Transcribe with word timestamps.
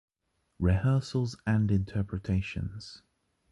Rehearsals 0.57 1.35
and 1.45 1.69
interpretations. 1.69 3.03